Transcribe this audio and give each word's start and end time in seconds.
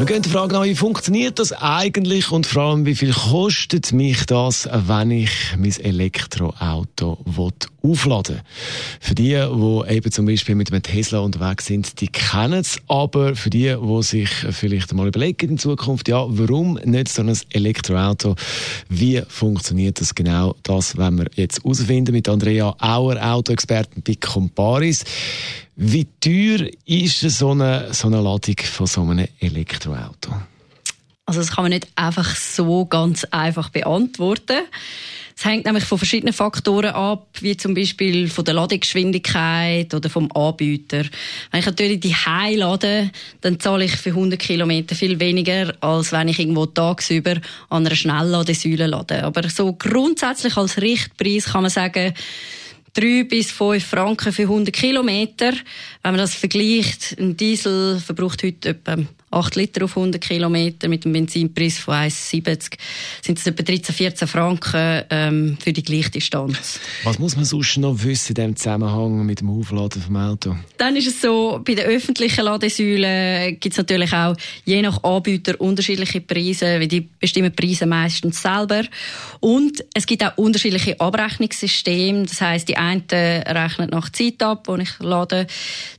wir 0.00 0.06
gehen 0.06 0.22
die 0.22 0.30
Frage 0.30 0.54
nach, 0.54 0.64
wie 0.64 0.74
funktioniert 0.74 1.38
das 1.38 1.52
eigentlich 1.52 2.32
und 2.32 2.46
vor 2.46 2.62
allem, 2.62 2.86
wie 2.86 2.94
viel 2.94 3.12
kostet 3.12 3.92
mich 3.92 4.24
das, 4.24 4.66
wenn 4.72 5.10
ich 5.10 5.30
mein 5.58 5.78
Elektroauto 5.78 7.18
aufladen 7.82 8.36
will. 8.36 8.42
Für 8.98 9.14
die, 9.14 9.34
die 9.34 9.94
eben 9.94 10.10
zum 10.10 10.24
Beispiel 10.24 10.54
mit 10.54 10.72
einem 10.72 10.82
Tesla 10.82 11.18
unterwegs 11.18 11.66
sind, 11.66 12.00
die 12.00 12.08
kennen 12.08 12.60
es, 12.60 12.78
aber 12.88 13.36
für 13.36 13.50
die, 13.50 13.76
die 13.78 14.02
sich 14.02 14.30
vielleicht 14.30 14.94
mal 14.94 15.06
überlegen 15.06 15.50
in 15.50 15.58
Zukunft, 15.58 16.08
ja, 16.08 16.24
warum 16.26 16.78
nicht 16.82 17.10
so 17.10 17.20
ein 17.20 17.38
Elektroauto, 17.50 18.36
wie 18.88 19.20
funktioniert 19.28 20.00
das 20.00 20.14
genau, 20.14 20.56
das 20.62 20.96
wenn 20.96 21.18
wir 21.18 21.26
jetzt 21.34 21.62
herausfinden 21.62 22.12
mit 22.12 22.26
Andrea 22.26 22.74
Auer, 22.80 23.18
Autoexperten 23.22 24.02
bei 24.02 24.14
Comparis. 24.14 25.04
Wie 25.82 26.06
teuer 26.20 26.68
ist 26.84 27.20
so 27.20 27.52
eine, 27.52 27.94
so 27.94 28.08
eine 28.08 28.20
Ladung 28.20 28.56
von 28.70 28.86
so 28.86 29.00
einem 29.00 29.26
Elektroauto? 29.40 30.30
Also 31.24 31.40
das 31.40 31.52
kann 31.52 31.64
man 31.64 31.70
nicht 31.70 31.88
einfach 31.96 32.36
so 32.36 32.84
ganz 32.84 33.24
einfach 33.30 33.70
beantworten. 33.70 34.58
Es 35.34 35.46
hängt 35.46 35.64
nämlich 35.64 35.84
von 35.84 35.96
verschiedenen 35.96 36.34
Faktoren 36.34 36.90
ab, 36.90 37.28
wie 37.40 37.56
zum 37.56 37.72
Beispiel 37.72 38.28
von 38.28 38.44
der 38.44 38.52
Ladegeschwindigkeit 38.52 39.94
oder 39.94 40.10
vom 40.10 40.30
Anbieter. 40.32 41.04
Wenn 41.50 41.60
ich 41.60 41.66
natürlich 41.66 42.00
die 42.00 42.14
High 42.14 42.58
lade, 42.58 43.10
dann 43.40 43.58
zahle 43.58 43.86
ich 43.86 43.96
für 43.96 44.10
100 44.10 44.38
Kilometer 44.38 44.94
viel 44.94 45.18
weniger, 45.18 45.72
als 45.80 46.12
wenn 46.12 46.28
ich 46.28 46.40
irgendwo 46.40 46.66
tagsüber 46.66 47.36
an 47.70 47.86
einer 47.86 47.96
Schnellladesäule 47.96 48.86
lade. 48.86 49.24
Aber 49.24 49.48
so 49.48 49.72
grundsätzlich 49.72 50.58
als 50.58 50.78
Richtpreis 50.78 51.46
kann 51.46 51.62
man 51.62 51.70
sagen, 51.70 52.12
3 52.94 53.24
bis 53.24 53.50
5 53.50 53.84
Franken 53.84 54.32
für 54.32 54.42
100 54.42 54.74
Kilometer. 54.74 55.52
Wenn 56.02 56.12
man 56.12 56.18
das 56.18 56.34
vergleicht, 56.34 57.16
ein 57.18 57.36
Diesel 57.36 58.00
verbraucht 58.00 58.42
heute 58.42 58.70
etwa 58.70 58.96
8 59.30 59.56
Liter 59.56 59.84
auf 59.84 59.96
100 59.96 60.20
Kilometer 60.20 60.88
mit 60.88 61.04
einem 61.04 61.12
Benzinpreis 61.12 61.78
von 61.78 61.94
1,70 61.94 62.72
sind 63.22 63.38
das 63.38 63.46
etwa 63.46 63.62
13, 63.62 63.94
14 63.94 64.28
Franken 64.28 65.02
ähm, 65.08 65.58
für 65.62 65.72
die 65.72 65.82
gleiche 65.82 66.10
Distanz. 66.10 66.80
Was 67.04 67.18
muss 67.18 67.36
man 67.36 67.44
sonst 67.44 67.76
noch 67.78 68.02
wissen 68.02 68.30
in 68.30 68.34
diesem 68.34 68.56
Zusammenhang 68.56 69.24
mit 69.24 69.40
dem 69.40 69.50
Aufladen 69.50 70.02
vom 70.02 70.16
Auto? 70.16 70.56
Dann 70.78 70.96
ist 70.96 71.06
es 71.06 71.20
so, 71.20 71.60
bei 71.64 71.74
den 71.74 71.86
öffentlichen 71.86 72.44
Ladesäulen 72.44 73.60
gibt 73.60 73.72
es 73.74 73.78
natürlich 73.78 74.12
auch 74.12 74.34
je 74.64 74.82
nach 74.82 75.02
Anbieter 75.04 75.60
unterschiedliche 75.60 76.20
Preise, 76.20 76.80
weil 76.80 76.88
die 76.88 77.02
bestimmen 77.02 77.54
Preise 77.54 77.86
meistens 77.86 78.42
selber. 78.42 78.82
Und 79.38 79.84
es 79.94 80.06
gibt 80.06 80.24
auch 80.24 80.36
unterschiedliche 80.38 81.00
Abrechnungssysteme. 81.00 82.24
Das 82.24 82.40
heißt, 82.40 82.68
die 82.68 82.76
einen 82.76 83.04
rechnen 83.10 83.90
nach 83.90 84.10
Zeit 84.10 84.42
ab, 84.42 84.66
wo 84.66 84.76
ich 84.76 84.98
lade. 84.98 85.46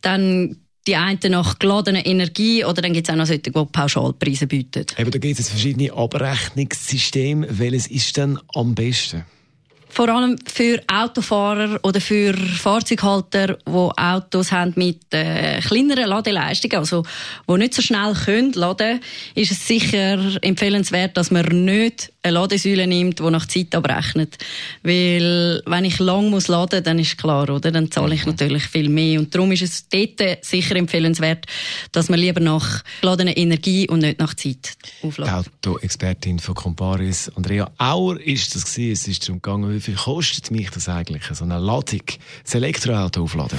Dann 0.00 0.56
die 0.88 0.96
einen 0.96 1.20
nach 1.30 1.58
geladener 1.58 2.04
Energie 2.04 2.64
oder 2.64 2.82
dann 2.82 2.94
gibt 2.94 3.08
es 3.08 3.12
auch 3.12 3.18
noch 3.18 3.26
solche, 3.26 3.42
die 3.42 3.50
Pauschalpreise 3.50 4.46
bieten. 4.46 4.86
Eben, 4.96 5.10
da 5.10 5.18
gibt 5.18 5.38
es 5.38 5.50
verschiedene 5.50 5.92
Abrechnungssysteme. 5.92 7.46
Welches 7.50 7.86
ist 7.86 8.16
denn 8.16 8.38
am 8.54 8.74
besten? 8.74 9.24
vor 9.90 10.08
allem 10.10 10.36
für 10.46 10.80
Autofahrer 10.86 11.80
oder 11.82 12.00
für 12.00 12.34
Fahrzeughalter, 12.34 13.58
die 13.66 13.70
Autos 13.70 14.52
haben 14.52 14.72
mit 14.76 15.00
äh, 15.12 15.60
kleineren 15.60 16.08
Ladeleistungen, 16.08 16.78
also 16.78 17.04
die 17.48 17.56
nicht 17.56 17.74
so 17.74 17.82
schnell 17.82 18.12
können 18.12 18.52
laden, 18.52 19.00
ist 19.34 19.50
es 19.50 19.66
sicher 19.66 20.18
empfehlenswert, 20.42 21.16
dass 21.16 21.30
man 21.30 21.46
nicht 21.64 22.12
eine 22.22 22.34
Ladesäule 22.34 22.86
nimmt, 22.86 23.20
die 23.20 23.30
nach 23.30 23.46
Zeit 23.46 23.74
abrechnet. 23.74 24.38
Weil, 24.82 25.62
wenn 25.66 25.84
ich 25.84 25.98
lang 25.98 26.30
muss 26.30 26.48
laden, 26.48 26.82
dann 26.82 26.98
ist 26.98 27.16
klar, 27.16 27.48
oder? 27.48 27.70
Dann 27.70 27.90
zahle 27.90 28.14
ich 28.14 28.24
mhm. 28.24 28.32
natürlich 28.32 28.64
viel 28.64 28.88
mehr. 28.88 29.20
Und 29.20 29.34
darum 29.34 29.52
ist 29.52 29.62
es 29.62 29.88
dort 29.88 30.44
sicher 30.44 30.76
empfehlenswert, 30.76 31.46
dass 31.92 32.08
man 32.08 32.18
lieber 32.18 32.40
nach 32.40 32.82
geladener 33.00 33.36
Energie 33.36 33.88
und 33.88 34.00
nicht 34.00 34.18
nach 34.18 34.34
Zeit 34.34 34.76
aufladet. 35.02 35.52
Autoexpertin 35.62 36.38
von 36.38 36.54
Comparis, 36.54 37.30
Andrea 37.34 37.70
Auer, 37.78 38.20
ist 38.20 38.54
das 38.54 38.64
gewesen. 38.64 38.92
Es 38.92 39.08
ist 39.08 39.28
darum 39.28 39.40
gegangen, 39.40 39.74
wie 39.74 39.80
viel 39.80 39.94
kostet 39.94 40.50
mich 40.50 40.70
das 40.70 40.88
eigentlich, 40.88 41.24
so 41.32 41.44
eine 41.44 41.58
Ladung, 41.58 42.02
das 42.42 42.54
Elektroauto 42.54 43.22
aufladen? 43.22 43.58